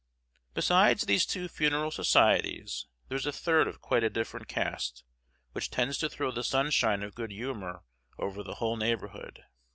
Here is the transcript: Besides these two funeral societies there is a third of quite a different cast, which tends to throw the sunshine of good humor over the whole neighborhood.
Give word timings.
Besides 0.55 1.03
these 1.05 1.27
two 1.27 1.47
funeral 1.47 1.91
societies 1.91 2.87
there 3.07 3.17
is 3.17 3.27
a 3.27 3.31
third 3.31 3.67
of 3.67 3.81
quite 3.81 4.03
a 4.03 4.09
different 4.09 4.47
cast, 4.47 5.03
which 5.51 5.69
tends 5.69 5.99
to 5.99 6.09
throw 6.09 6.31
the 6.31 6.43
sunshine 6.43 7.03
of 7.03 7.13
good 7.13 7.29
humor 7.29 7.83
over 8.17 8.41
the 8.41 8.55
whole 8.55 8.77
neighborhood. 8.77 9.43